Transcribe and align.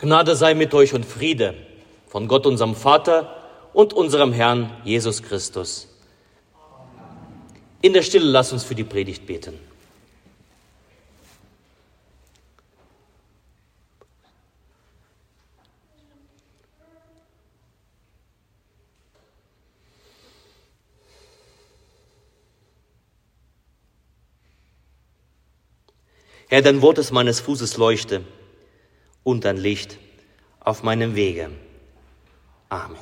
Gnade 0.00 0.34
sei 0.34 0.54
mit 0.54 0.72
euch 0.72 0.94
und 0.94 1.04
Friede 1.04 1.54
von 2.08 2.26
Gott, 2.26 2.46
unserem 2.46 2.74
Vater 2.74 3.36
und 3.74 3.92
unserem 3.92 4.32
Herrn 4.32 4.72
Jesus 4.82 5.22
Christus. 5.22 5.88
In 7.82 7.92
der 7.92 8.00
Stille 8.00 8.24
lass 8.24 8.50
uns 8.50 8.64
für 8.64 8.74
die 8.74 8.84
Predigt 8.84 9.26
beten. 9.26 9.58
Herr, 26.48 26.62
dein 26.62 26.80
Wort 26.80 26.96
ist 26.96 27.12
meines 27.12 27.40
Fußes 27.40 27.76
Leuchte 27.76 28.24
und 29.22 29.44
dein 29.44 29.56
Licht 29.56 29.98
auf 30.60 30.82
meinem 30.82 31.14
Wege. 31.14 31.50
Amen. 32.68 32.96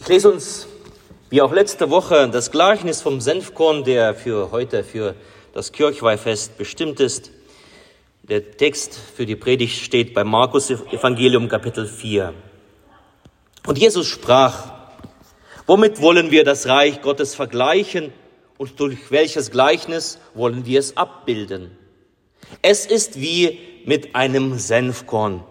Ich 0.00 0.08
lese 0.08 0.30
uns, 0.30 0.66
wie 1.30 1.40
auch 1.40 1.52
letzte 1.52 1.90
Woche, 1.90 2.28
das 2.28 2.50
Gleichnis 2.50 3.00
vom 3.00 3.20
Senfkorn, 3.20 3.84
der 3.84 4.14
für 4.14 4.50
heute, 4.50 4.84
für 4.84 5.14
das 5.52 5.72
Kirchweihfest 5.72 6.58
bestimmt 6.58 7.00
ist. 7.00 7.30
Der 8.22 8.56
Text 8.56 8.94
für 8.94 9.26
die 9.26 9.36
Predigt 9.36 9.82
steht 9.82 10.14
bei 10.14 10.24
Markus 10.24 10.70
Evangelium 10.70 11.48
Kapitel 11.48 11.86
4. 11.86 12.34
Und 13.66 13.78
Jesus 13.78 14.06
sprach, 14.06 14.72
womit 15.66 16.00
wollen 16.00 16.30
wir 16.30 16.44
das 16.44 16.66
Reich 16.66 17.00
Gottes 17.00 17.34
vergleichen? 17.34 18.12
und 18.58 18.78
durch 18.80 19.10
welches 19.10 19.50
Gleichnis 19.50 20.18
wollen 20.34 20.66
wir 20.66 20.80
es 20.80 20.96
abbilden? 20.96 21.76
Es 22.62 22.86
ist 22.86 23.20
wie 23.20 23.58
mit 23.84 24.14
einem 24.14 24.58
Senfkorn. 24.58 25.44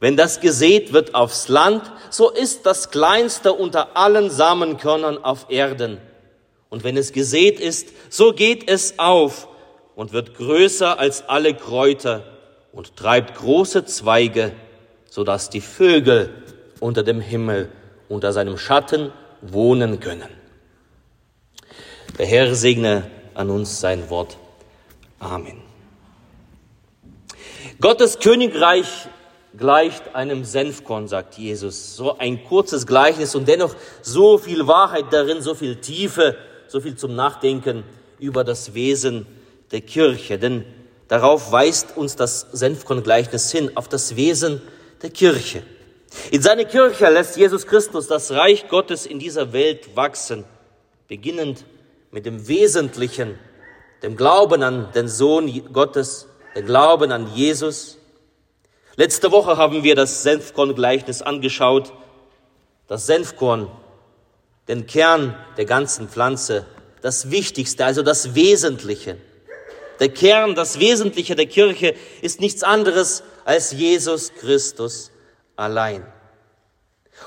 Wenn 0.00 0.16
das 0.16 0.40
gesät 0.40 0.92
wird 0.92 1.14
aufs 1.14 1.48
Land, 1.48 1.90
so 2.10 2.30
ist 2.30 2.66
das 2.66 2.90
kleinste 2.90 3.52
unter 3.52 3.96
allen 3.96 4.30
Samenkörnern 4.30 5.18
auf 5.18 5.46
Erden. 5.48 5.98
Und 6.68 6.84
wenn 6.84 6.96
es 6.96 7.12
gesät 7.12 7.60
ist, 7.60 7.88
so 8.10 8.32
geht 8.32 8.70
es 8.70 8.98
auf 8.98 9.48
und 9.94 10.12
wird 10.12 10.34
größer 10.34 10.98
als 10.98 11.28
alle 11.28 11.54
Kräuter 11.54 12.24
und 12.72 12.96
treibt 12.96 13.36
große 13.36 13.86
Zweige, 13.86 14.52
so 15.08 15.24
dass 15.24 15.48
die 15.48 15.62
Vögel 15.62 16.30
unter 16.80 17.02
dem 17.02 17.20
Himmel 17.20 17.70
unter 18.08 18.32
seinem 18.32 18.58
Schatten 18.58 19.12
wohnen 19.40 20.00
können. 20.00 20.28
Der 22.18 22.26
Herr 22.26 22.54
segne 22.54 23.10
an 23.34 23.50
uns 23.50 23.80
sein 23.80 24.08
Wort. 24.10 24.36
Amen. 25.18 25.65
Gottes 27.80 28.20
Königreich 28.20 28.86
gleicht 29.56 30.14
einem 30.14 30.44
Senfkorn, 30.44 31.08
sagt 31.08 31.36
Jesus. 31.36 31.94
So 31.96 32.16
ein 32.16 32.42
kurzes 32.44 32.86
Gleichnis 32.86 33.34
und 33.34 33.46
dennoch 33.48 33.74
so 34.00 34.38
viel 34.38 34.66
Wahrheit 34.66 35.06
darin, 35.10 35.42
so 35.42 35.54
viel 35.54 35.76
Tiefe, 35.76 36.36
so 36.68 36.80
viel 36.80 36.96
zum 36.96 37.14
Nachdenken 37.14 37.84
über 38.18 38.44
das 38.44 38.72
Wesen 38.72 39.26
der 39.72 39.82
Kirche. 39.82 40.38
Denn 40.38 40.64
darauf 41.08 41.52
weist 41.52 41.96
uns 41.98 42.16
das 42.16 42.46
Senfkorn-Gleichnis 42.52 43.52
hin, 43.52 43.70
auf 43.74 43.88
das 43.88 44.16
Wesen 44.16 44.62
der 45.02 45.10
Kirche. 45.10 45.62
In 46.30 46.40
seine 46.40 46.64
Kirche 46.64 47.10
lässt 47.10 47.36
Jesus 47.36 47.66
Christus 47.66 48.06
das 48.06 48.30
Reich 48.30 48.68
Gottes 48.68 49.04
in 49.04 49.18
dieser 49.18 49.52
Welt 49.52 49.96
wachsen, 49.96 50.44
beginnend 51.08 51.66
mit 52.10 52.24
dem 52.24 52.48
Wesentlichen, 52.48 53.38
dem 54.02 54.16
Glauben 54.16 54.62
an 54.62 54.88
den 54.94 55.08
Sohn 55.08 55.72
Gottes, 55.72 56.26
dem 56.56 56.64
Glauben 56.64 57.12
an 57.12 57.32
Jesus. 57.34 57.98
Letzte 58.96 59.30
Woche 59.30 59.58
haben 59.58 59.84
wir 59.84 59.94
das 59.94 60.22
Senfkorn-Gleichnis 60.22 61.20
angeschaut. 61.20 61.92
Das 62.88 63.06
Senfkorn, 63.06 63.70
den 64.66 64.86
Kern 64.86 65.36
der 65.58 65.66
ganzen 65.66 66.08
Pflanze, 66.08 66.66
das 67.02 67.30
Wichtigste, 67.30 67.84
also 67.84 68.02
das 68.02 68.34
Wesentliche. 68.34 69.18
Der 70.00 70.08
Kern, 70.08 70.54
das 70.54 70.80
Wesentliche 70.80 71.36
der 71.36 71.46
Kirche 71.46 71.94
ist 72.22 72.40
nichts 72.40 72.62
anderes 72.62 73.22
als 73.44 73.72
Jesus 73.72 74.32
Christus 74.32 75.10
allein. 75.56 76.06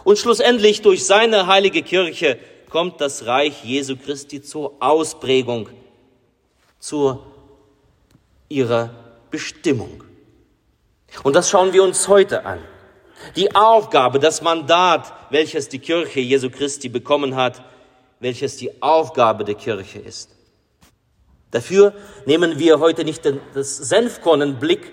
Und 0.03 0.17
schlussendlich 0.17 0.81
durch 0.81 1.05
seine 1.05 1.45
heilige 1.45 1.83
Kirche 1.83 2.39
kommt 2.69 2.99
das 2.99 3.25
Reich 3.25 3.63
Jesu 3.63 3.95
Christi 3.95 4.41
zur 4.41 4.73
Ausprägung, 4.79 5.69
zu 6.79 7.19
ihrer 8.47 9.08
Bestimmung. 9.31 10.03
Und 11.23 11.35
das 11.35 11.49
schauen 11.49 11.73
wir 11.73 11.83
uns 11.83 12.07
heute 12.07 12.45
an. 12.45 12.59
Die 13.35 13.53
Aufgabe, 13.53 14.19
das 14.19 14.41
Mandat, 14.41 15.13
welches 15.29 15.69
die 15.69 15.79
Kirche 15.79 16.19
Jesu 16.19 16.49
Christi 16.49 16.89
bekommen 16.89 17.35
hat, 17.35 17.61
welches 18.19 18.57
die 18.57 18.81
Aufgabe 18.81 19.43
der 19.43 19.55
Kirche 19.55 19.99
ist. 19.99 20.29
Dafür 21.51 21.93
nehmen 22.25 22.59
wir 22.59 22.79
heute 22.79 23.03
nicht 23.03 23.23
das 23.53 23.77
Senfkorn 23.77 24.41
in 24.41 24.59
Blick, 24.59 24.91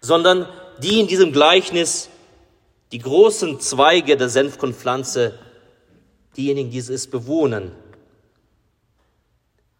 sondern 0.00 0.48
die 0.78 1.00
in 1.00 1.06
diesem 1.06 1.32
Gleichnis 1.32 2.08
die 2.92 2.98
großen 2.98 3.60
Zweige 3.60 4.16
der 4.16 4.28
Senfkornpflanze 4.28 5.38
diejenigen, 6.36 6.70
die 6.70 6.78
es 6.78 7.06
bewohnen, 7.06 7.72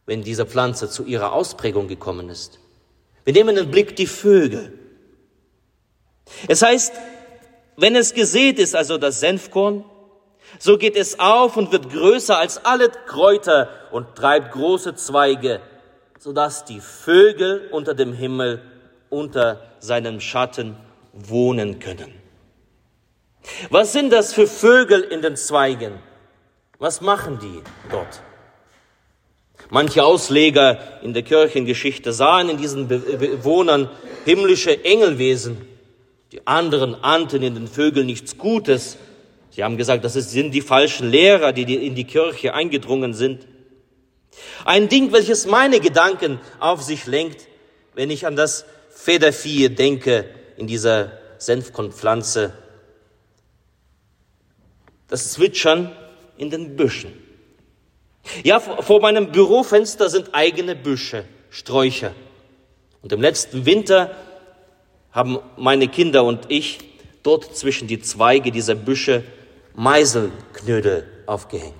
wenn 0.06 0.22
diese 0.22 0.46
Pflanze 0.46 0.88
zu 0.88 1.04
ihrer 1.04 1.32
Ausprägung 1.32 1.88
gekommen 1.88 2.28
ist. 2.28 2.58
Wir 3.24 3.32
nehmen 3.32 3.50
in 3.50 3.64
den 3.64 3.70
Blick 3.70 3.96
die 3.96 4.06
Vögel. 4.06 4.72
Es 6.48 6.62
heißt, 6.62 6.92
wenn 7.76 7.96
es 7.96 8.14
gesät 8.14 8.58
ist, 8.58 8.76
also 8.76 8.98
das 8.98 9.20
Senfkorn, 9.20 9.84
so 10.58 10.78
geht 10.78 10.96
es 10.96 11.18
auf 11.18 11.56
und 11.56 11.72
wird 11.72 11.90
größer 11.90 12.38
als 12.38 12.64
alle 12.64 12.90
Kräuter 13.06 13.68
und 13.90 14.14
treibt 14.14 14.52
große 14.52 14.94
Zweige, 14.94 15.60
sodass 16.18 16.64
die 16.64 16.80
Vögel 16.80 17.68
unter 17.72 17.94
dem 17.94 18.12
Himmel 18.12 18.62
unter 19.10 19.62
seinem 19.80 20.20
Schatten 20.20 20.76
wohnen 21.12 21.78
können. 21.78 22.12
Was 23.70 23.92
sind 23.92 24.10
das 24.12 24.32
für 24.32 24.46
Vögel 24.46 25.02
in 25.02 25.22
den 25.22 25.36
Zweigen? 25.36 25.98
Was 26.78 27.00
machen 27.00 27.38
die 27.40 27.62
dort? 27.90 28.22
Manche 29.70 30.04
Ausleger 30.04 30.78
in 31.02 31.14
der 31.14 31.22
Kirchengeschichte 31.22 32.12
sahen 32.12 32.48
in 32.50 32.58
diesen 32.58 32.88
Bewohnern 32.88 33.88
himmlische 34.24 34.84
Engelwesen. 34.84 35.56
Die 36.32 36.46
anderen 36.46 36.94
ahnten 37.02 37.42
in 37.42 37.54
den 37.54 37.68
Vögeln 37.68 38.06
nichts 38.06 38.38
Gutes. 38.38 38.96
Sie 39.50 39.62
haben 39.62 39.76
gesagt, 39.76 40.04
das 40.04 40.14
sind 40.14 40.52
die 40.52 40.60
falschen 40.60 41.10
Lehrer, 41.10 41.52
die 41.52 41.62
in 41.74 41.94
die 41.94 42.04
Kirche 42.04 42.54
eingedrungen 42.54 43.14
sind. 43.14 43.46
Ein 44.64 44.88
Ding, 44.88 45.12
welches 45.12 45.46
meine 45.46 45.80
Gedanken 45.80 46.40
auf 46.58 46.82
sich 46.82 47.06
lenkt, 47.06 47.46
wenn 47.94 48.10
ich 48.10 48.26
an 48.26 48.36
das 48.36 48.64
Federvieh 48.90 49.68
denke 49.68 50.24
in 50.56 50.66
dieser 50.66 51.12
Senfkornpflanze. 51.38 52.52
Das 55.08 55.32
Zwitschern 55.32 55.94
in 56.36 56.50
den 56.50 56.76
Büschen. 56.76 57.12
Ja, 58.42 58.60
vor 58.60 59.00
meinem 59.00 59.32
Bürofenster 59.32 60.08
sind 60.08 60.34
eigene 60.34 60.74
Büsche, 60.74 61.24
Sträucher. 61.50 62.12
Und 63.02 63.12
im 63.12 63.20
letzten 63.20 63.66
Winter 63.66 64.14
haben 65.12 65.38
meine 65.56 65.88
Kinder 65.88 66.24
und 66.24 66.46
ich 66.48 66.78
dort 67.22 67.56
zwischen 67.56 67.86
die 67.86 68.00
Zweige 68.00 68.50
dieser 68.50 68.74
Büsche 68.74 69.24
Meiselknödel 69.74 71.06
aufgehängt. 71.26 71.74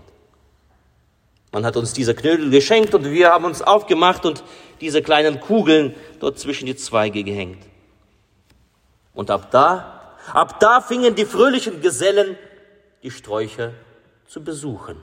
Man 1.53 1.65
hat 1.65 1.77
uns 1.77 1.93
diese 1.93 2.15
Knödel 2.15 2.51
geschenkt 2.51 2.95
und 2.95 3.05
wir 3.05 3.31
haben 3.31 3.45
uns 3.45 3.63
aufgemacht 3.63 4.27
und 4.27 4.43
diese 4.81 5.03
kleinen 5.03 5.41
Kugeln 5.41 5.95
dort 6.19 6.39
zwischen 6.39 6.67
die 6.67 6.77
Zweige 6.77 7.23
gehängt. 7.23 7.65
Und 9.15 9.31
ab 9.31 9.51
da, 9.53 10.17
ab 10.33 10.59
da 10.59 10.81
fingen 10.81 11.15
die 11.15 11.25
fröhlichen 11.25 11.81
Gesellen 11.81 12.37
die 13.03 13.11
Sträucher 13.11 13.73
zu 14.27 14.43
besuchen. 14.43 14.97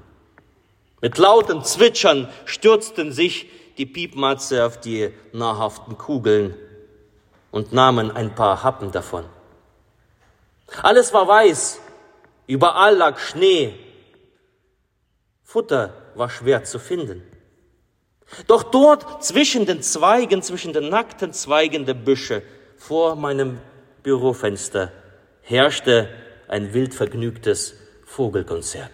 Mit 1.01 1.17
lautem 1.17 1.63
Zwitschern 1.63 2.29
stürzten 2.45 3.11
sich 3.11 3.49
die 3.77 3.87
Piepmatze 3.87 4.65
auf 4.65 4.79
die 4.79 5.11
nahrhaften 5.33 5.97
Kugeln 5.97 6.55
und 7.49 7.73
nahmen 7.73 8.11
ein 8.11 8.35
paar 8.35 8.63
Happen 8.63 8.91
davon. 8.91 9.25
Alles 10.83 11.13
war 11.13 11.27
weiß, 11.27 11.79
überall 12.47 12.95
lag 12.95 13.17
Schnee. 13.17 13.73
Futter 15.43 15.93
war 16.15 16.29
schwer 16.29 16.63
zu 16.63 16.79
finden. 16.79 17.23
Doch 18.47 18.63
dort 18.63 19.23
zwischen 19.23 19.65
den 19.65 19.81
Zweigen, 19.81 20.41
zwischen 20.41 20.71
den 20.71 20.89
nackten 20.89 21.33
Zweigen 21.33 21.85
der 21.85 21.95
Büsche 21.95 22.43
vor 22.77 23.15
meinem 23.15 23.59
Bürofenster 24.03 24.91
herrschte 25.41 26.09
ein 26.47 26.73
wild 26.73 26.93
vergnügtes 26.93 27.75
Vogelkonzert. 28.05 28.91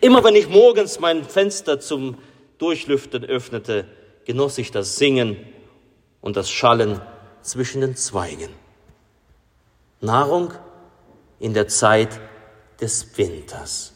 Immer 0.00 0.24
wenn 0.24 0.34
ich 0.34 0.48
morgens 0.48 1.00
mein 1.00 1.24
Fenster 1.24 1.80
zum 1.80 2.18
Durchlüften 2.58 3.24
öffnete, 3.24 3.86
genoss 4.24 4.58
ich 4.58 4.70
das 4.70 4.96
Singen 4.96 5.36
und 6.20 6.36
das 6.36 6.50
Schallen 6.50 7.00
zwischen 7.42 7.80
den 7.80 7.96
Zweigen. 7.96 8.50
Nahrung 10.00 10.52
in 11.38 11.54
der 11.54 11.68
Zeit 11.68 12.20
des 12.80 13.16
Winters. 13.16 13.94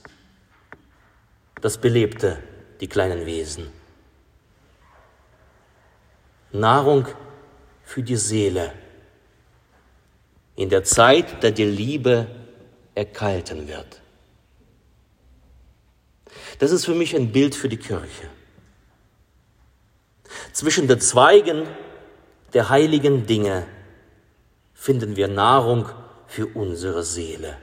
Das 1.61 1.79
belebte 1.79 2.43
die 2.81 2.89
kleinen 2.89 3.27
Wesen. 3.27 3.71
Nahrung 6.51 7.07
für 7.85 8.03
die 8.03 8.17
Seele 8.17 8.73
in 10.57 10.69
der 10.69 10.85
Zeit, 10.85 11.43
da 11.43 11.51
die 11.51 11.65
Liebe 11.65 12.27
erkalten 12.95 13.69
wird. 13.69 14.02
Das 16.59 16.71
ist 16.71 16.85
für 16.85 16.95
mich 16.95 17.15
ein 17.15 17.33
Bild 17.33 17.55
für 17.55 17.69
die 17.69 17.77
Kirche. 17.77 18.29
Zwischen 20.53 20.89
den 20.89 21.01
Zweigen 21.01 21.67
der 22.53 22.69
heiligen 22.69 23.27
Dinge 23.27 23.67
finden 24.75 25.17
wir 25.17 25.29
Nahrung 25.29 25.89
für 26.27 26.47
unsere 26.47 27.03
Seele 27.03 27.57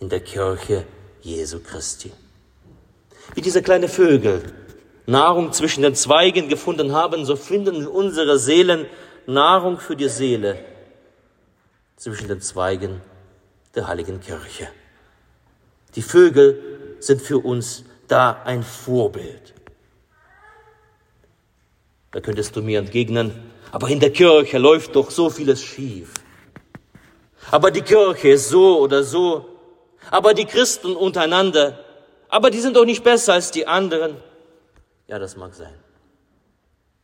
in 0.00 0.08
der 0.08 0.20
Kirche 0.20 0.84
Jesu 1.22 1.60
Christi. 1.60 2.12
Wie 3.34 3.40
diese 3.40 3.62
kleinen 3.62 3.88
Vögel 3.88 4.42
Nahrung 5.06 5.52
zwischen 5.52 5.82
den 5.82 5.94
Zweigen 5.94 6.48
gefunden 6.48 6.92
haben, 6.92 7.24
so 7.24 7.36
finden 7.36 7.86
unsere 7.86 8.38
Seelen 8.38 8.86
Nahrung 9.26 9.78
für 9.78 9.96
die 9.96 10.08
Seele 10.08 10.58
zwischen 11.96 12.28
den 12.28 12.40
Zweigen 12.40 13.00
der 13.74 13.86
heiligen 13.88 14.20
Kirche. 14.20 14.68
Die 15.94 16.02
Vögel 16.02 16.73
sind 17.06 17.20
für 17.20 17.38
uns 17.38 17.84
da 18.08 18.42
ein 18.44 18.62
Vorbild. 18.62 19.54
Da 22.10 22.20
könntest 22.20 22.54
du 22.54 22.62
mir 22.62 22.78
entgegnen, 22.78 23.32
aber 23.72 23.88
in 23.88 23.98
der 24.00 24.12
Kirche 24.12 24.58
läuft 24.58 24.94
doch 24.94 25.10
so 25.10 25.30
vieles 25.30 25.62
schief. 25.62 26.14
Aber 27.50 27.70
die 27.70 27.82
Kirche 27.82 28.28
ist 28.28 28.48
so 28.48 28.78
oder 28.80 29.02
so. 29.02 29.48
Aber 30.10 30.34
die 30.34 30.44
Christen 30.44 30.94
untereinander, 30.94 31.78
aber 32.28 32.50
die 32.50 32.60
sind 32.60 32.76
doch 32.76 32.84
nicht 32.84 33.02
besser 33.02 33.34
als 33.34 33.50
die 33.50 33.66
anderen. 33.66 34.16
Ja, 35.06 35.18
das 35.18 35.36
mag 35.36 35.54
sein. 35.54 35.74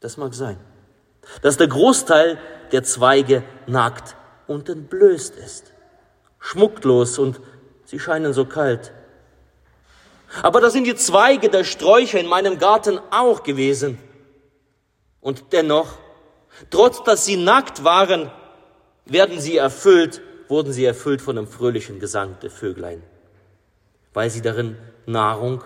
Das 0.01 0.17
mag 0.17 0.35
sein. 0.35 0.59
Dass 1.43 1.57
der 1.57 1.69
Großteil 1.69 2.39
der 2.73 2.83
Zweige 2.85 3.43
nackt 3.67 4.17
und 4.47 4.69
entblößt 4.69 5.37
ist, 5.37 5.73
schmucklos 6.39 7.19
und 7.19 7.41
sie 7.85 7.99
scheinen 7.99 8.33
so 8.33 8.45
kalt. 8.45 8.93
Aber 10.43 10.61
da 10.61 10.71
sind 10.71 10.85
die 10.85 10.95
Zweige 10.95 11.49
der 11.49 11.65
Sträucher 11.65 12.21
in 12.21 12.27
meinem 12.27 12.59
Garten 12.59 13.01
auch 13.11 13.43
gewesen. 13.43 13.99
Und 15.21 15.53
dennoch, 15.53 15.99
trotz 16.71 17.03
dass 17.03 17.25
sie 17.25 17.37
nackt 17.37 17.85
waren, 17.85 18.31
werden 19.05 19.41
sie 19.41 19.57
erfüllt, 19.57 20.23
wurden 20.49 20.73
sie 20.73 20.85
erfüllt 20.85 21.21
von 21.21 21.37
dem 21.37 21.47
fröhlichen 21.47 22.01
Gesang 22.01 22.39
der 22.43 22.51
Vöglein, 22.51 23.03
weil 24.15 24.31
sie 24.31 24.41
darin 24.41 24.77
Nahrung 25.07 25.63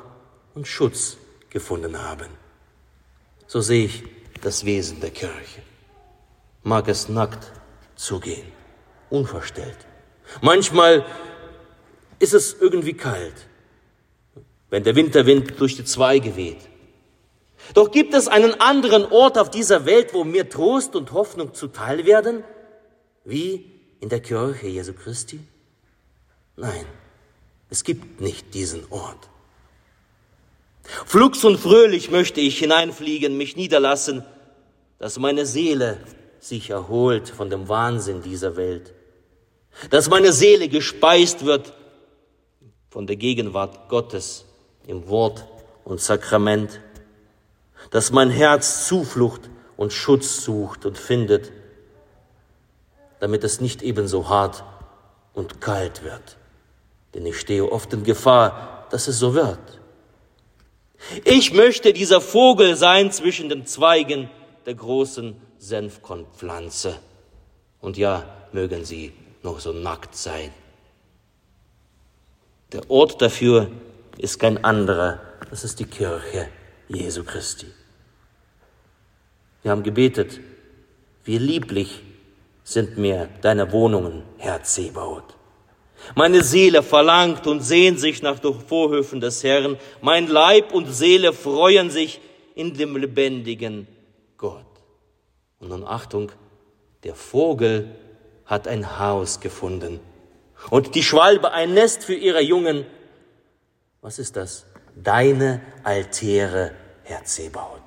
und 0.55 0.67
Schutz 0.67 1.17
gefunden 1.51 2.03
haben. 2.03 2.29
So 3.47 3.61
sehe 3.61 3.85
ich 3.87 4.05
das 4.43 4.65
Wesen 4.65 5.01
der 5.01 5.11
Kirche. 5.11 5.63
Mag 6.63 6.89
es 6.89 7.09
nackt 7.09 7.53
zugehen 7.95 8.51
unverstellt. 9.15 9.79
Manchmal 10.41 11.05
ist 12.19 12.35
es 12.35 12.55
irgendwie 12.61 12.95
kalt, 12.95 13.35
wenn 14.75 14.83
der 14.83 14.97
Winterwind 14.97 15.61
durch 15.61 15.77
die 15.77 15.85
Zweige 15.85 16.35
weht. 16.35 16.59
Doch 17.75 17.93
gibt 17.93 18.13
es 18.13 18.27
einen 18.27 18.61
anderen 18.61 19.07
Ort 19.07 19.39
auf 19.39 19.49
dieser 19.49 19.87
Welt, 19.87 20.13
wo 20.13 20.25
mir 20.25 20.49
Trost 20.49 20.97
und 20.97 21.13
Hoffnung 21.13 21.55
zuteil 21.55 22.07
werden, 22.07 22.43
wie 23.25 23.71
in 24.01 24.09
der 24.09 24.19
Kirche 24.19 24.67
Jesu 24.67 24.93
Christi? 24.93 25.39
Nein, 26.57 26.87
es 27.71 27.85
gibt 27.85 28.21
nicht 28.21 28.53
diesen 28.53 28.83
Ort. 28.91 29.29
Flugs 31.07 31.45
und 31.45 31.59
fröhlich 31.61 32.11
möchte 32.11 32.41
ich 32.41 32.59
hineinfliegen, 32.59 33.37
mich 33.37 33.55
niederlassen, 33.55 34.25
dass 34.99 35.21
meine 35.21 35.47
Seele 35.47 35.99
sich 36.41 36.71
erholt 36.71 37.29
von 37.29 37.49
dem 37.49 37.69
Wahnsinn 37.69 38.23
dieser 38.23 38.57
Welt 38.57 38.93
dass 39.91 40.09
meine 40.09 40.33
Seele 40.33 40.69
gespeist 40.69 41.45
wird 41.45 41.73
von 42.91 43.07
der 43.07 43.17
Gegenwart 43.17 43.89
Gottes 43.89 44.45
im 44.87 45.09
Wort 45.09 45.47
und 45.85 46.01
Sakrament, 46.01 46.81
dass 47.91 48.13
mein 48.13 48.31
Herz 48.31 48.87
Zuflucht 48.87 49.51
und 49.77 49.93
Schutz 49.93 50.45
sucht 50.45 50.87
und 50.87 50.99
findet, 50.99 51.53
damit 53.21 53.45
es 53.45 53.61
nicht 53.61 53.83
ebenso 53.83 54.29
hart 54.29 54.65
und 55.33 55.61
kalt 55.61 56.05
wird. 56.05 56.37
Denn 57.15 57.27
ich 57.27 57.39
stehe 57.39 57.71
oft 57.71 57.93
in 57.93 58.05
Gefahr, 58.05 58.87
dass 58.91 59.09
es 59.09 59.19
so 59.19 59.35
wird. 59.35 59.81
Ich 61.25 61.53
möchte 61.53 61.93
dieser 61.93 62.21
Vogel 62.21 62.77
sein 62.77 63.13
zwischen 63.13 63.49
den 63.49 63.67
Zweigen 63.67 64.31
der 64.67 64.75
großen 64.75 65.37
Senfkornpflanze. 65.59 66.99
Und 67.81 67.97
ja, 67.97 68.25
mögen 68.53 68.85
sie 68.85 69.13
noch 69.43 69.61
so 69.61 69.73
nackt 69.73 70.17
sein. 70.17 70.51
Der 72.73 72.91
Ort 72.91 73.21
dafür 73.21 73.69
ist 74.19 74.39
kein 74.39 74.63
anderer, 74.65 75.21
das 75.51 75.65
ist 75.65 75.81
die 75.81 75.85
Kirche 75.85 76.49
Jesu 76.89 77.25
Christi. 77.25 77.67
Wir 79.63 79.71
haben 79.71 79.83
gebetet, 79.83 80.41
wie 81.25 81.39
lieblich 81.39 82.03
sind 82.65 82.99
mir 82.99 83.29
deine 83.41 83.73
Wohnungen, 83.73 84.23
Herr 84.39 84.63
Zebaoth. 84.63 85.35
Meine 86.15 86.43
Seele 86.43 86.83
verlangt 86.83 87.47
und 87.47 87.61
sehnt 87.61 87.99
sich 87.99 88.23
nach 88.23 88.39
den 88.39 88.61
Vorhöfen 88.61 89.21
des 89.21 89.43
Herrn. 89.43 89.79
Mein 90.03 90.27
Leib 90.27 90.73
und 90.73 90.93
Seele 90.93 91.33
freuen 91.33 91.91
sich 91.91 92.21
in 92.55 92.75
dem 92.75 92.97
lebendigen 92.97 93.87
Gott. 94.37 94.67
Und 95.61 95.71
nun 95.71 95.85
Achtung, 95.85 96.31
der 97.05 97.15
Vogel 97.15 97.91
hat 98.45 98.69
ein 98.69 98.99
Haus 98.99 99.41
gefunden 99.41 100.01
und 100.71 100.95
die 100.95 101.03
Schwalbe 101.03 101.53
ein 101.53 101.75
Nest 101.75 102.05
für 102.05 102.15
ihre 102.15 102.43
Jungen. 102.43 102.85
Was 104.05 104.19
ist 104.19 104.37
das? 104.37 104.67
Deine 104.95 105.63
Altäre, 105.83 106.73
Herr 107.05 107.25
Zebaut, 107.25 107.81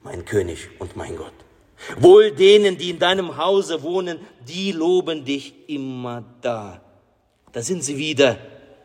mein 0.00 0.24
König 0.24 0.68
und 0.80 0.96
mein 0.96 1.14
Gott. 1.14 1.32
Wohl 1.96 2.32
denen, 2.32 2.76
die 2.76 2.90
in 2.90 2.98
deinem 2.98 3.36
Hause 3.36 3.84
wohnen, 3.84 4.18
die 4.48 4.72
loben 4.72 5.24
dich 5.24 5.54
immer 5.68 6.24
da. 6.40 6.80
Da 7.52 7.62
sind 7.62 7.84
sie 7.84 7.98
wieder, 7.98 8.36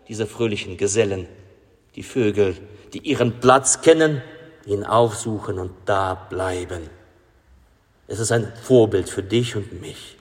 diese 0.07 0.27
fröhlichen 0.27 0.77
Gesellen, 0.77 1.27
die 1.95 2.03
Vögel, 2.03 2.55
die 2.93 2.99
ihren 2.99 3.39
Platz 3.39 3.81
kennen, 3.81 4.21
ihn 4.67 4.83
aufsuchen 4.83 5.57
und 5.57 5.71
da 5.85 6.13
bleiben. 6.13 6.87
Es 8.05 8.19
ist 8.19 8.31
ein 8.31 8.53
Vorbild 8.61 9.09
für 9.09 9.23
dich 9.23 9.55
und 9.55 9.81
mich. 9.81 10.16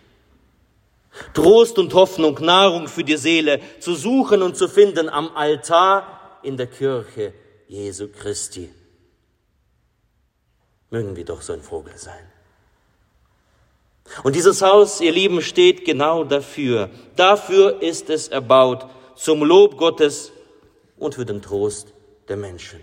Trost 1.35 1.79
und 1.79 1.93
Hoffnung, 1.95 2.39
Nahrung 2.41 2.89
für 2.89 3.05
die 3.05 3.17
Seele 3.17 3.61
zu 3.81 3.95
suchen 3.95 4.43
und 4.43 4.57
zu 4.57 4.69
finden 4.69 5.09
am 5.09 5.35
Altar 5.35 6.39
in 6.43 6.57
der 6.57 6.67
Kirche 6.67 7.33
Jesu 7.69 8.09
Christi. 8.09 8.71
Mögen 10.91 11.17
wir 11.17 11.25
doch 11.25 11.43
so 11.43 11.53
ein 11.53 11.63
Vogel 11.63 11.97
sein. 11.97 12.25
Und 14.23 14.37
dieses 14.37 14.63
Haus, 14.63 15.01
ihr 15.01 15.13
Lieben, 15.13 15.43
steht 15.43 15.85
genau 15.85 16.25
dafür. 16.25 16.91
Dafür 17.17 17.83
ist 17.83 18.09
es 18.09 18.29
erbaut, 18.29 18.87
zum 19.17 19.43
Lob 19.43 19.77
Gottes 19.79 20.31
und 20.97 21.17
für 21.17 21.27
den 21.27 21.43
Trost 21.43 21.93
der 22.29 22.37
Menschen. 22.37 22.81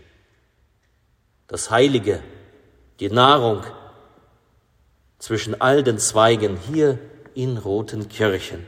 Das 1.47 1.69
Heilige, 1.69 2.21
die 2.99 3.09
Nahrung 3.09 3.63
zwischen 5.19 5.61
all 5.61 5.83
den 5.83 5.99
Zweigen 5.99 6.57
hier 6.57 6.99
in 7.35 7.57
roten 7.57 8.09
Kirchen. 8.09 8.65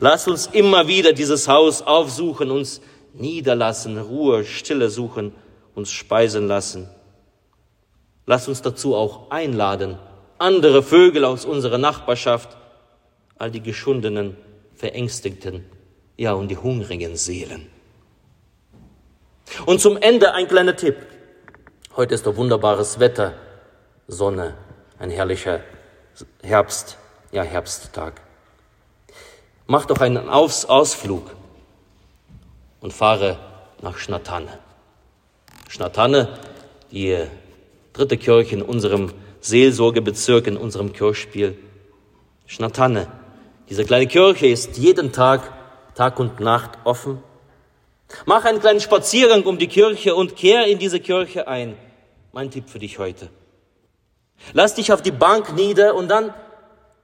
Lass 0.00 0.28
uns 0.28 0.46
immer 0.46 0.86
wieder 0.86 1.12
dieses 1.12 1.48
Haus 1.48 1.82
aufsuchen, 1.82 2.50
uns 2.50 2.80
niederlassen, 3.14 3.98
Ruhe, 3.98 4.44
Stille 4.44 4.90
suchen, 4.90 5.32
uns 5.74 5.90
speisen 5.90 6.46
lassen. 6.46 6.88
Lass 8.26 8.46
uns 8.46 8.62
dazu 8.62 8.94
auch 8.94 9.30
einladen, 9.30 9.98
andere 10.38 10.82
Vögel 10.82 11.24
aus 11.24 11.44
unserer 11.44 11.78
Nachbarschaft, 11.78 12.56
all 13.38 13.50
die 13.50 13.62
geschundenen, 13.62 14.36
verängstigten, 14.74 15.64
ja 16.16 16.32
und 16.32 16.48
die 16.48 16.56
hungrigen 16.56 17.16
Seelen. 17.16 17.66
Und 19.66 19.80
zum 19.80 19.96
Ende 19.96 20.34
ein 20.34 20.46
kleiner 20.46 20.76
Tipp. 20.76 20.96
Heute 21.96 22.14
ist 22.14 22.26
doch 22.26 22.36
wunderbares 22.36 23.00
Wetter, 23.00 23.34
Sonne, 24.06 24.54
ein 24.98 25.10
herrlicher 25.10 25.60
Herbst, 26.42 26.96
ja 27.32 27.42
Herbsttag. 27.42 28.20
Mach 29.66 29.86
doch 29.86 30.00
einen 30.00 30.28
Aus 30.28 30.64
Ausflug 30.64 31.34
und 32.80 32.92
fahre 32.92 33.38
nach 33.82 33.98
Schnattane. 33.98 34.58
Schnattane, 35.68 36.38
die 36.90 37.28
Dritte 37.98 38.16
Kirche 38.16 38.54
in 38.54 38.62
unserem 38.62 39.12
Seelsorgebezirk, 39.40 40.46
in 40.46 40.56
unserem 40.56 40.92
Kirchspiel. 40.92 41.58
Schnatanne. 42.46 43.08
Diese 43.68 43.84
kleine 43.84 44.06
Kirche 44.06 44.46
ist 44.46 44.78
jeden 44.78 45.10
Tag, 45.10 45.52
Tag 45.96 46.20
und 46.20 46.38
Nacht 46.38 46.78
offen. 46.84 47.20
Mach 48.24 48.44
einen 48.44 48.60
kleinen 48.60 48.80
Spaziergang 48.80 49.42
um 49.42 49.58
die 49.58 49.66
Kirche 49.66 50.14
und 50.14 50.36
kehr 50.36 50.68
in 50.68 50.78
diese 50.78 51.00
Kirche 51.00 51.48
ein. 51.48 51.76
Mein 52.32 52.52
Tipp 52.52 52.70
für 52.70 52.78
dich 52.78 53.00
heute. 53.00 53.30
Lass 54.52 54.74
dich 54.74 54.92
auf 54.92 55.02
die 55.02 55.10
Bank 55.10 55.54
nieder 55.54 55.94
und 55.94 56.08
dann 56.08 56.32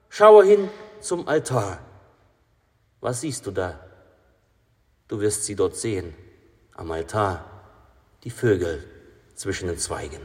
schaue 0.08 0.44
hin 0.44 0.68
zum 1.00 1.28
Altar. 1.28 1.78
Was 3.00 3.20
siehst 3.20 3.46
du 3.46 3.50
da? 3.50 3.78
Du 5.08 5.20
wirst 5.20 5.44
sie 5.44 5.54
dort 5.54 5.76
sehen, 5.76 6.14
am 6.74 6.90
Altar, 6.90 7.44
die 8.24 8.30
Vögel 8.30 8.82
zwischen 9.34 9.68
den 9.68 9.78
Zweigen. 9.78 10.20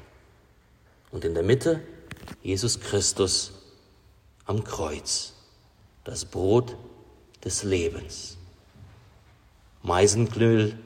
Und 1.11 1.25
in 1.25 1.33
der 1.33 1.43
Mitte 1.43 1.81
Jesus 2.41 2.79
Christus 2.79 3.51
am 4.45 4.63
Kreuz, 4.63 5.33
das 6.03 6.25
Brot 6.25 6.77
des 7.43 7.63
Lebens. 7.63 8.37
Meisenknüll 9.81 10.77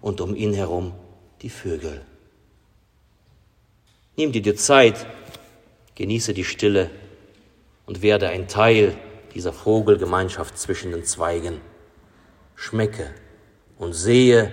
und 0.00 0.20
um 0.20 0.34
ihn 0.34 0.52
herum 0.52 0.94
die 1.42 1.50
Vögel. 1.50 2.04
Nimm 4.16 4.32
dir 4.32 4.42
die 4.42 4.54
Zeit, 4.54 5.06
genieße 5.98 6.32
die 6.32 6.44
Stille 6.44 6.90
und 7.84 8.02
werde 8.02 8.28
ein 8.28 8.46
Teil 8.46 8.96
dieser 9.34 9.52
Vogelgemeinschaft 9.52 10.56
zwischen 10.56 10.92
den 10.92 11.04
Zweigen. 11.04 11.60
Schmecke 12.54 13.12
und 13.78 13.94
sehe, 13.94 14.52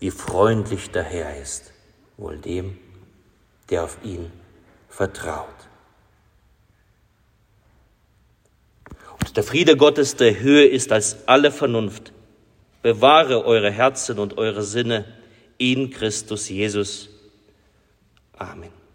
wie 0.00 0.10
freundlich 0.10 0.90
der 0.90 1.02
Herr 1.02 1.40
ist, 1.40 1.72
wohl 2.18 2.36
dem, 2.36 2.76
der 3.70 3.84
auf 3.84 3.96
ihn 4.04 4.30
vertraut. 4.90 5.48
Und 9.18 9.34
der 9.34 9.44
Friede 9.44 9.78
Gottes, 9.78 10.16
der 10.16 10.40
Höhe 10.40 10.66
ist 10.66 10.92
als 10.92 11.26
alle 11.26 11.50
Vernunft, 11.50 12.12
bewahre 12.82 13.46
eure 13.46 13.70
Herzen 13.70 14.18
und 14.18 14.36
eure 14.36 14.62
Sinne 14.62 15.06
in 15.56 15.88
Christus 15.88 16.50
Jesus. 16.50 17.08
Amen. 18.34 18.85